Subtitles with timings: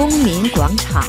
[0.00, 1.06] 公民广场。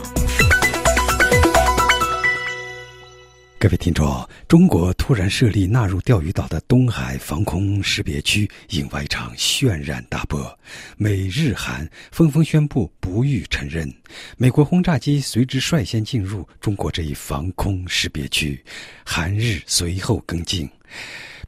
[3.58, 10.60] 各位听众，中国突然设立纳入钓鱼岛的东海防空识别区，引发一场轩然大波。
[10.98, 13.90] 美日韩纷纷宣布不予承认，
[14.36, 18.62] 美国轰炸机随之率先进入中国这一防空识别区，
[19.06, 20.70] 韩日随后跟进。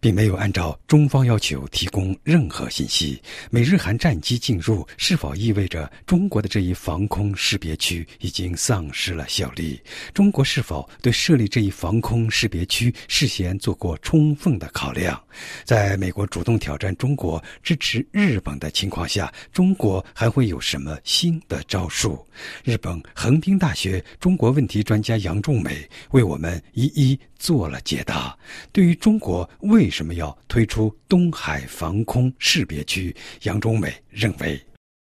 [0.04, 3.22] 并没有按照中方要求提供任何信息。
[3.50, 9.80] 美日韩战机进入，是否意味着中国的这一防空识别区已经丧失了效力？
[10.14, 15.18] 中国是否对设立这一防空识别区事先做过充分的考量？
[15.64, 22.28] 在美国主动挑战中国、支持日本的情况下，中国还会有什么新的招数？
[22.66, 28.38] 日本横滨大学中国问题专家杨仲美为我们一一做了解答。
[28.74, 33.16] 对于中国为为什么要推出东海防空识别区？
[33.44, 34.59] 杨忠美认为，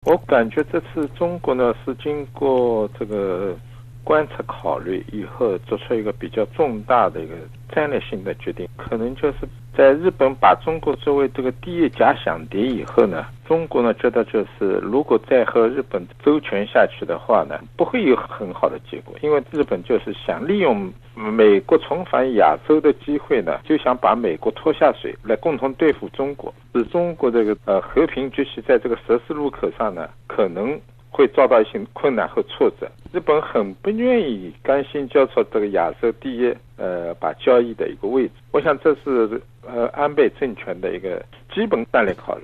[0.08, 3.56] 我感觉这次中国呢是经过这个
[4.04, 7.36] 观察考虑以后，做出一个比较重大的一个
[7.72, 9.48] 战略性的决定，可能就是。
[9.78, 30.80] 在日本把中国作为这个第一假想敌以后呢，中国呢觉得就是如果再和日本周旋下去的话呢，不会有很好的结果，因为日本就是想利用美国重返亚洲的机会呢，就想把美国拖下水，来共同对付中国，使中国这个呃和平崛起在这个十字路口上呢，可能。
[31.14, 32.90] 会遭到一些困难和挫折。
[33.12, 38.32] 日本很不愿意甘心交出这个亚洲第一呃把交易的一个位置。
[38.54, 41.22] 我想这是呃安倍政权的一个
[41.54, 42.44] 基本战略考虑。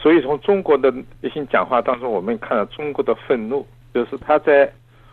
[0.00, 4.72] 所以从中国的一些讲话当中，我们看到中国的愤怒，就是他在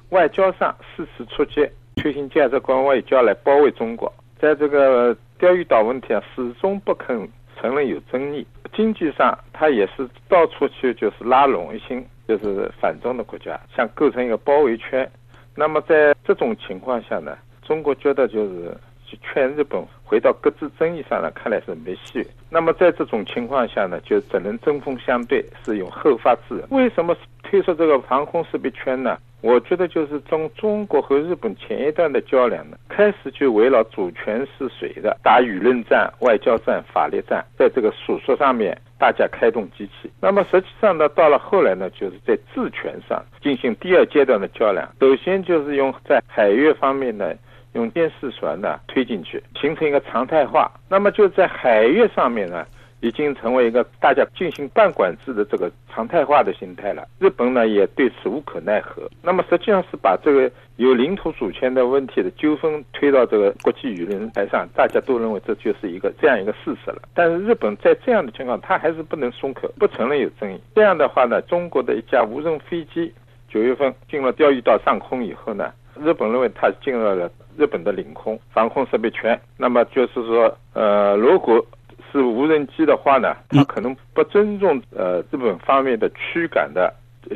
[0.10, 4.12] 外交上四次出击，推行价值观外交来包围中国。
[4.40, 7.28] 在这个钓鱼岛问题上，始终不肯
[7.60, 8.48] 承认有争议。
[8.74, 12.02] 经济上，他也是到处去就是拉拢一些。
[12.28, 15.10] 就是反中的国家，想构成一个包围圈。
[15.56, 18.76] 那么在这种情况下呢，中国觉得就是
[19.08, 22.24] 去劝日本回到各自争议上来，看来是没戏。
[22.52, 26.68] 那么在这种情况下呢，就只能针锋相对，是用后发制人。
[26.70, 29.18] 为什么推出这个防空识别圈呢？
[29.42, 40.12] 我觉得就是从中国和日本前一段的较量呢，开始就围绕主权是谁的打舆论战、外交战、法律战，在这个诉说上面大家开动机器。
[40.20, 44.90] 那么实际上呢，到了后来呢，就是在治权上进行第二阶段的较量。
[45.00, 47.32] 首先就是用在海域方面呢，
[47.78, 50.70] 用监视船呢推进去，形成一个常态化。
[50.90, 52.66] 那么就在海域上面呢。
[53.00, 57.08] 已经成为一个大家进行半管制的这个常态化的心态了。
[57.20, 59.08] 日本呢也对此无可奈何。
[59.22, 67.04] 那么实际上是把这个有领土主权的问题的纠纷推到这个国际舆论台上，大家都认为这就是一个这样一个事实了。
[67.14, 70.60] 但是日本在这样的情况，他还是不能松口，不承认有争议。
[70.74, 73.14] 这样的话呢，中国的一架无人飞机
[73.48, 75.72] 九月份进了钓鱼岛上空以后呢，
[76.04, 79.40] 日本认为它进入了日本的领空防空识别圈。
[79.58, 81.66] 那么就是说，呃，如果
[82.12, 86.94] 是无人机的话呢，它可能不尊重呃日本方面的驱赶的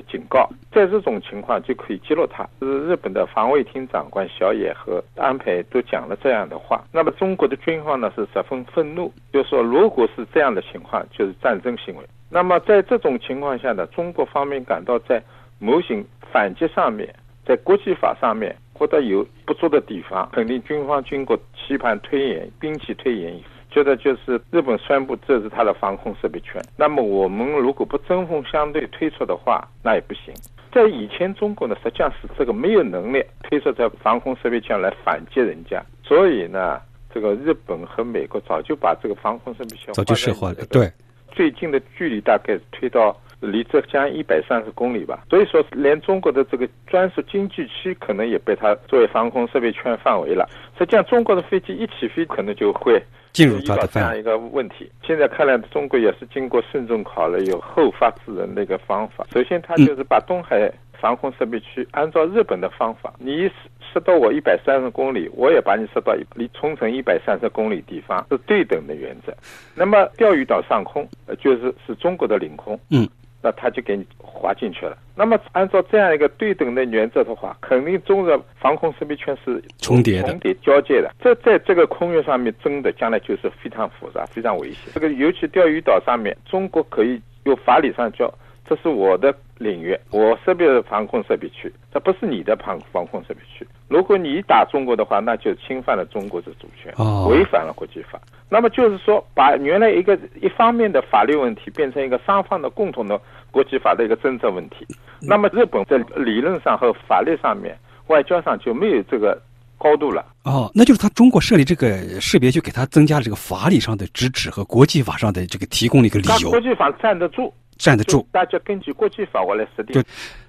[0.09, 2.47] 警告，在这种情况就可以击落它。
[2.59, 6.81] 是日本的防卫厅长官小野和安倍都讲了这样的话。
[6.93, 12.03] 那么中国的军方呢是十分愤怒，就说如果是这样的情况，就是战争行为。
[12.29, 15.21] 那么在这种情况下呢，中国方面感到在
[15.59, 17.13] 模型反击上面，
[17.51, 23.37] 在国际法上面或者有不足的地方，肯定军方经过期盼推演兵器推演。
[23.69, 30.33] 觉得就是日本宣布这是他的防空识别圈，那么我们如果不针锋相对推出的话，那也不行。
[30.71, 36.79] 在以前中国呢，实际上是这个没有能力推出这防空识别圈来反击人家，所以呢，
[37.13, 40.65] 这个日本和美国早就把这个防空识别圈早就设化了。
[40.69, 40.89] 对，
[41.33, 50.47] 最近的距离大概推到离浙江一百三十公里吧，所以说连中国的这个专属经济区可能也被它作为防空设备圈范围了。
[50.77, 53.01] 实际上，中国的飞机一起飞，可能就会。
[53.33, 59.25] 进入它的这样一个问题，现在看来，中国也是经过慎重考虑，有后发制人的一个方法。
[59.31, 60.69] 首先，他就是把东海
[60.99, 63.49] 防空设备区按照日本的方法，你
[63.93, 69.33] 射到我一百三十公里，我也把你射到离冲绳一百三十公里地方，是对等的原则。
[69.75, 71.07] 那么，钓鱼岛上空
[71.39, 72.77] 就是是中国的领空。
[72.89, 73.07] 嗯。
[73.41, 74.97] 那他就给你划进去了。
[75.15, 81.11] 那么按照这样一个对等的原则的话，肯定中日防空识别圈是重叠的、重叠交界的。
[81.19, 84.91] 这在这个空域上面争的，将来就是非常复杂、非常危险。
[84.93, 88.33] 这个尤其钓鱼岛上面，中国可以有法理上叫。
[88.71, 93.67] 这是我的领域，我设备的防控设备区，这不是你的防防空设备区。
[93.89, 96.89] 如果你打中国的话，那就侵犯了中国的主权，
[97.27, 98.17] 违反了国际法。
[98.47, 103.19] 那么就是说，把原来一个一方面的法律问题变成一个双方的共同的
[103.51, 104.87] 国际法的一个争执问题。
[105.19, 107.77] 那么日本在理论上和法律上面、
[108.07, 109.37] 外交上就没有这个
[109.81, 110.23] 高度了。
[110.43, 116.51] 哦，那就是他中国设立这个识别就，给他增加了这个法理上的支持和国际法上的这个提供了一个理由。
[116.51, 118.27] 国际法站得住，站得住。
[118.31, 120.03] 大家根据国际法我来设定。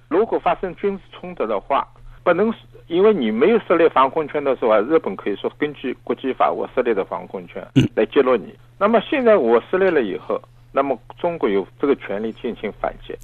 [0.07, 1.87] 如果发生军事冲突的话，
[2.23, 2.53] 不能
[2.87, 7.65] 因为你没有设立防空圈的时候，日本可以说根据国际法我设立的防空圈
[7.95, 8.53] 来揭露你。
[8.77, 10.39] 那么现在我设立了以后，
[10.71, 13.15] 那么中国有这个权利进行反击。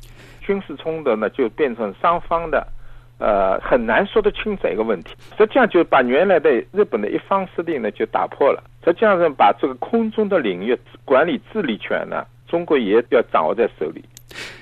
[0.41, 2.65] 军事冲突呢，就变成双方的，
[3.19, 5.13] 呃，很难说得清这个问题。
[5.37, 8.63] 实际上就把原来的日本的一方势力呢就打破了。
[8.83, 10.75] 实际上是把这个空中的领域
[11.05, 14.03] 管理治理权呢，中国也要掌握在手里。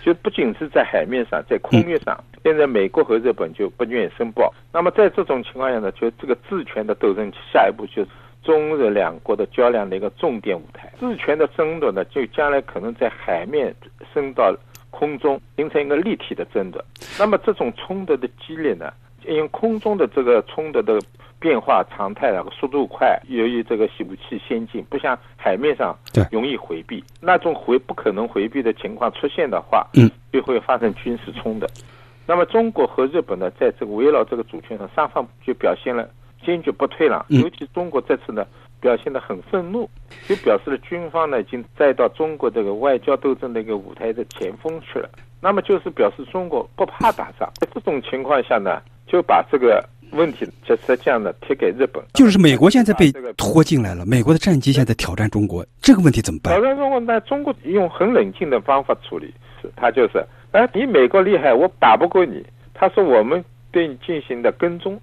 [0.01, 4.54] 就不仅是在海面上，在空域上，现在美国和日本就不愿意申报。
[4.71, 8.07] 那么在这种情况下呢，就这个治权的斗争，下一步就是
[8.42, 10.89] 中日两国的较量的一个重点舞台。
[10.98, 13.75] 治权的争夺呢，就将来可能在海面
[14.13, 14.56] 升到
[14.91, 16.79] 空中，形成一个立体的争斗。
[17.19, 18.91] 那么这种冲突的激烈呢，
[19.25, 20.99] 因为空中的这个冲突的。
[21.39, 25.95] 变化常态的速度快，由于这个武器先进，不像海面上
[26.31, 27.03] 容易回避。
[27.21, 31.67] 那种回不可能回避的情况出现的话，嗯，就会发生军事冲突。
[32.25, 36.09] 那么中国和日本呢，在这个围绕这个主权上，双方就表现了
[36.43, 37.23] 坚决不退让。
[37.29, 38.43] 尤其中国这次呢，
[38.87, 39.89] 表现得很愤怒，
[40.29, 45.09] 就表示了军方呢已经再到中国这个外交斗争的一个舞台的前锋去了。
[45.41, 47.51] 那么就是表示中国不怕打仗。
[47.55, 49.83] 在这种情况下呢，就把这个。
[50.11, 54.05] 问题就是这样的，贴给日本，就是美国现在被拖进来了。
[54.05, 56.53] 美国的战机现在挑战中国，这个问题怎么办？
[56.53, 62.41] 挑战中国，那中国用很冷静的方法处理，是他就是，哎，你美国厉害，我打不过你。
[62.73, 64.97] 他说我们对你进行的跟踪，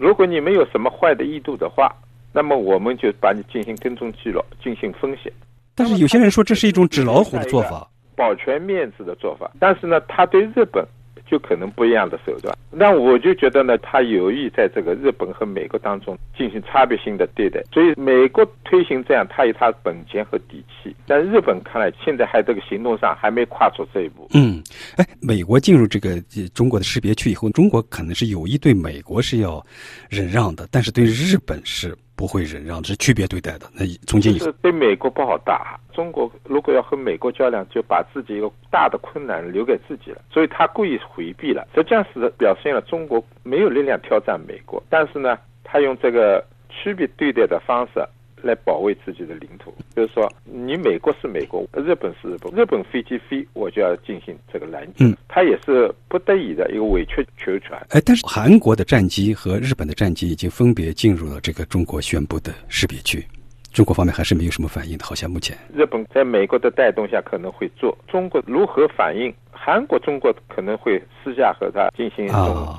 [0.00, 1.94] 如果你没有什么坏的意图的话，
[2.32, 5.32] 那么我们就把你进行跟踪记录，进行风险。
[5.74, 9.50] 但是有些人说这是一种纸老虎的做法，保全面子的做法。
[9.58, 10.86] 但是呢，他对日本。
[11.30, 24.26] 就可能不一样的手段，那我就觉得呢，他有意在这个日本和美国当中进行差别性的对待，所以美国推行这样，他有他本钱和底气，但日本看来现在还这个行动上还没跨出这一步。
[24.32, 24.62] 嗯，
[24.96, 26.18] 哎，美国进入这个
[26.54, 29.62] 中国的识别区以后，中国可能是有意对美国是要
[30.08, 31.94] 忍让的，但是对日本是。
[32.18, 33.66] 不会忍让，是区别对待的。
[33.72, 35.78] 那从今以后，对美国不好打。
[35.92, 40.20] 中国如果要和美国较量，就把自己一个大的困难留给自己了。
[40.28, 44.82] 所以他故意回避了，实际上是表现了中国没有力量挑战美国。
[44.90, 48.04] 但是呢，他用这个区别对待的方式。
[48.42, 55.04] 来保卫自己的领土，就是说，你美国是美国，日本是日本，日本飞机飞，我就要进行这个拦截。
[55.04, 57.72] 嗯，他也是不得已的一个委曲求全。
[57.90, 63.24] 哎，但是韩国的战机和日本的战机已经分别进入了这个中国宣布的识别区，
[63.72, 65.56] 中国方面还是没有什么反应的，好像目前。
[65.74, 69.32] 日本在美国的带动下可能会做，中国如何反应？
[69.50, 72.78] 韩国、中国可能会私下和他进行一种。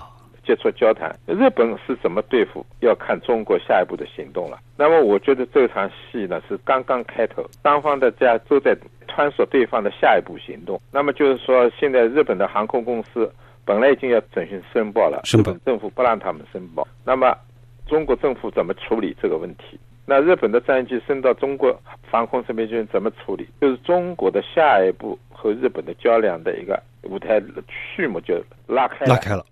[0.49, 4.57] 接触交谈，日本是怎么对付，要看中国下一步的行动了。
[4.75, 8.75] 那么，我觉得这场戏呢是刚刚开头，双方的家都在
[9.07, 10.81] 探索对方的下一步行动。
[10.91, 13.31] 那么就是说，现在日本的航空公司
[13.63, 16.87] 本来已经要准许申报了，日本政府不让他们申报。
[17.05, 17.37] 那么，
[17.85, 19.79] 中国政府怎么处理这个问题？
[20.07, 21.79] 那日本的战机升到中国
[22.09, 23.47] 防空识别区怎么处理？
[23.61, 29.45] 就是中国的下一步和日本的较量的一个舞台序幕就拉开拉开了。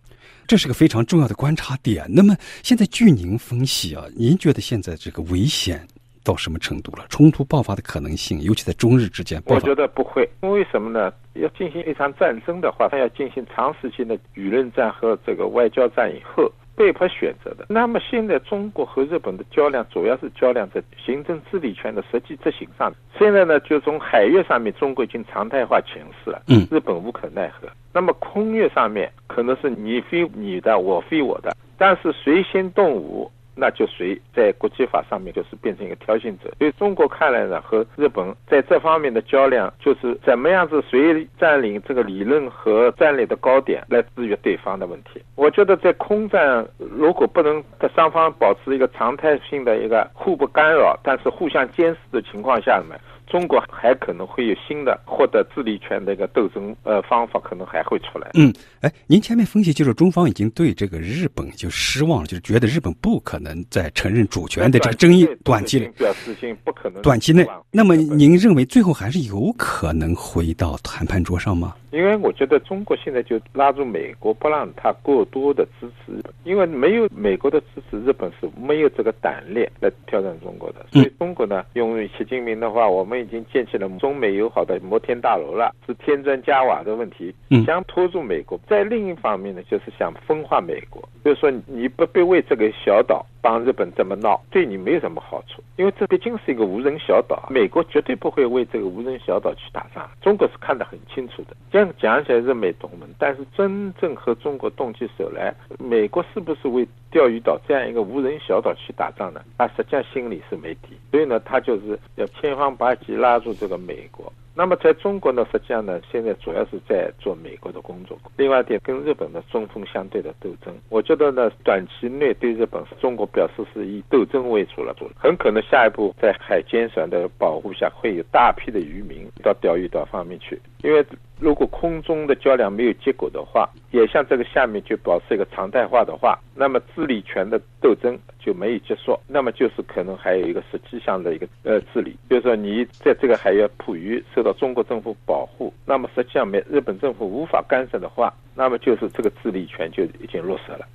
[0.47, 2.05] 这是个非常重要的观察点。
[2.09, 5.85] 那么，现在据您分析啊，您觉得现在这个危险
[6.23, 7.05] 到什么程度了？
[7.09, 10.29] 冲突爆发的可能性，尤其在中日之间，我觉得不会。
[10.41, 11.11] 因为什么呢？
[11.33, 16.51] 要进行一场战争的话，它要进行长时间的舆论战和这个外交战以后。
[16.77, 17.65] 被迫选择的。
[17.67, 22.93] 那么现在中国和日本的较量，主要是较量在行政治理权的实际执行上。
[23.17, 27.67] 现在呢，就从海域上面，中国已经常态化强势了，嗯，日本无可奈何。
[27.91, 33.31] 那么空域上面，可能是你飞你的，我飞我的，但是谁先动武？
[33.57, 36.53] 那就谁在国际法上面就是变成一个挑衅者。
[36.59, 45.21] 所以中国看来呢，和日本在这方面的较量，就是怎么样子谁占领这个理论和战略的高点来制约对方的问题。
[45.35, 52.95] 我觉得在空战如果不能在双方保持一个常态性的一个互不干扰，但是互相监视的情况下呢。
[53.27, 58.31] 中国还可能会有新的获得治理权的一个斗争呃方法，可能还会出来。
[58.35, 67.45] 嗯，哎，您前面分析就是中方已经对这个日本就失望了，就是觉得日本不可能再承认主权的这个争议短期内表示性不可能短期内。
[67.69, 71.75] 那么您认为最后还是有可能回到谈判桌上吗？
[71.91, 80.85] 因为我觉得中国现在就拉住美国，不让他过多的支持日本，因为没有美国的支持，日本是没有这个胆量来挑战中国的。
[80.91, 83.16] 所以中国呢，用习近平的话，我们。
[83.17, 87.33] 们已经建起了中美友好的摩天大楼了，是添砖加瓦的问题，
[87.65, 88.59] 想拖住美国。
[88.67, 100.09] 在另一方面呢，就是想分化美国，就是说你不必为这个小岛帮日本这么闹，对你没有什么好处，因为这毕竟是一个无人小岛，美国绝对不会为这个无人小岛去打仗。
[100.21, 109.41] 中国是看得很清楚的，这样讲起来是美同盟，但是真正和中国动起手来，美国是不是为钓鱼岛这样一个无人小岛去打仗呢？
[109.57, 114.31] 他实际上心里是没底，所以呢，他就是要千方百计拉住这个美国。
[114.57, 118.17] 那么在中国呢，实际上呢，现在主要是在做美国的工作。
[118.35, 131.05] 另外一点，跟日本的针锋相对的斗争，我觉得呢，短期内对日本，中国表示是以斗争为主了，做很可能下一步在海监船的保护下，会有大批的渔民到钓鱼岛方面去，因为。
[131.39, 150.87] 如果空中的较量没有结果的话，也像这个下面就保持一个常态化的话，那么治理权的斗争就没有结束，那么就是可能还有一个实际上的一个呃治理，就是说你在这个海域捕鱼受到中国政府保护，那么实际上没日本政府无法干涉的话，那么就是这个治理权就已经落实了，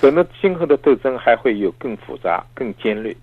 [0.00, 3.14] 可能今后的斗争还会有更复杂、更尖锐。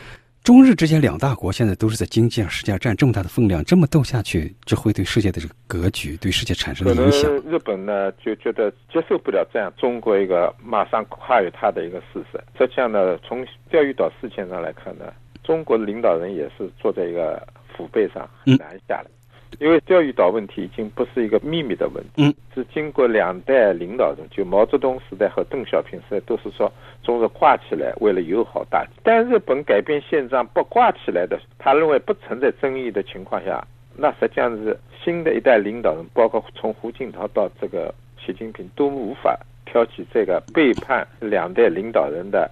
[0.43, 7.31] 中日之间两大国现在都是在经济上世界上占这么大的分量，这么斗下去，这会对世界的这个格局、对世界产生的影响。
[7.49, 12.37] 日本呢就觉得接受不了这样中国一个马上跨越它的一个事实。
[12.57, 15.13] 实际上呢，从钓鱼岛事件上来看呢，
[15.45, 17.41] 中国的领导人也是坐在一个
[17.77, 19.05] 虎背上很难下来。
[19.59, 26.71] 因为钓鱼岛问题已经不是一个秘密的问题，是经过两代领导人，就毛泽东时代和邓小平时代，都是说
[27.03, 28.91] 中日挂起来，为了友好大局。
[29.03, 37.93] 但日本改变现状不挂起来的，他认为不存在争议的情况下，那实际上是新的一代领导人，包括从胡锦涛到这个
[38.23, 42.49] 习近平，都无法挑起这个背叛两代领导人的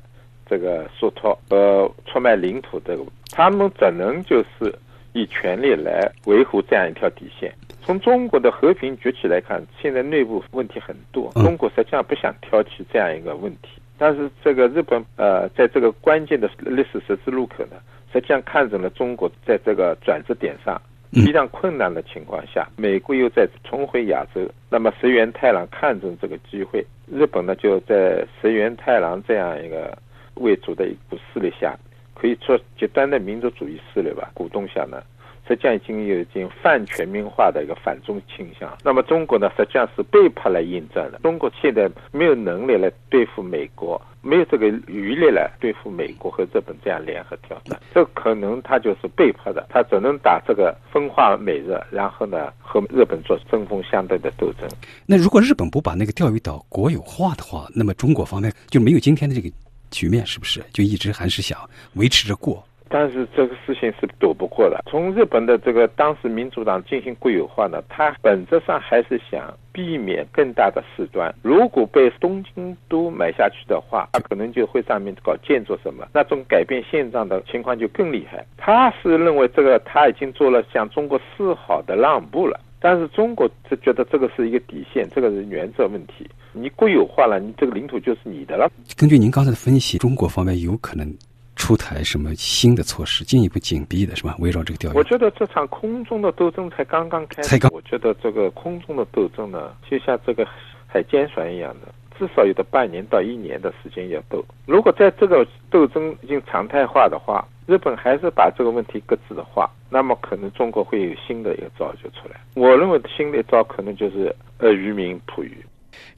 [0.50, 4.74] 这个说托和出卖领土这个，他们只能就是。
[5.14, 7.54] 以权力来维护这样一条底线。
[7.84, 11.32] 从中国的和平崛起来看，现在内部问题很多。
[11.34, 17.78] 中国实际上不想挑起这样一个问题，但是这个日本呃，在这个关键的历史十字路口呢，
[18.14, 20.80] 实际上看准了中国在这个转折点上
[21.12, 29.98] 非常困难的情况下，美国又在重回亚洲，那么石原太郎看中这个机会，日本呢就在石原太郎这样一个
[30.36, 31.76] 为主的一股势力下。
[32.22, 35.02] 可以说极端的民族主义势力吧，鼓动下呢，
[35.48, 38.78] 实际上已经有已经泛全民化的一个反中倾向。
[38.84, 41.18] 那么中国呢，实际上是被迫来应战的。
[41.24, 47.80] 中国现在没有能力来对付美国，没有这个余力来对付美国和日本这样联合挑战。
[47.92, 54.70] 这可能他就是被迫的，他只能打这个分化美日，然后呢和日本做针锋相对的斗争。
[55.08, 59.52] 那如果日本不把那个钓鱼岛国有化的话，那么中国方面就没有今天的这个。
[59.92, 61.60] 局面是不是就一直还是想
[61.94, 62.64] 维持着过？
[62.94, 64.84] 但是这个事情是躲不过的。
[64.90, 71.34] 从日本的这个当时民主党进行国有化呢，它本质上还是想避免更大的事端。
[71.42, 78.46] 如果被东京都买下去的话，它可能就会上面搞建筑什么，那种改变现状的情况就更厉害。
[78.58, 82.60] 他是认为这个他已经做了向中国示好的让步了。
[82.84, 86.28] 但是中国是觉得这个是一个底线，这个是原则问题。
[86.52, 88.68] 你国有化了，你这个领土就是你的了。
[88.98, 91.16] 根据您刚才的分析，中国方面有可能
[91.56, 94.36] 出台什么新的措施，进一步紧逼的是吧？
[94.40, 94.96] 围绕这个钓鱼。
[94.98, 97.50] 我觉得这场空中的斗争才刚刚开始。
[97.50, 97.70] 才刚。
[97.72, 100.44] 我觉得这个空中的斗争呢，就像这个
[100.88, 101.94] 海监船一样的。
[102.22, 104.46] 至少有的半年到一年的时间要斗。
[104.68, 112.40] 如果在这个斗争已经常态化的话，日本还是把这个问题搁置的话，那么可能中国会有新的一个招就出来。
[112.54, 115.58] 我认为新的一招可能就是呃渔民捕鱼。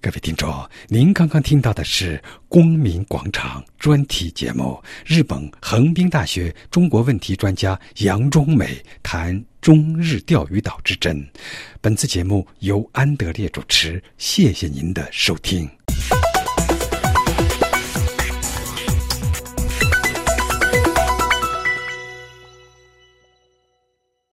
[0.01, 0.51] 各位听众，
[0.87, 2.17] 您刚刚听到的是
[2.49, 11.25] 《公民广场》专题节目，日本横滨大学中国问题专家杨忠美谈中日钓鱼岛之争。
[11.81, 15.67] 本次节目由安德烈主持，谢谢您的收听。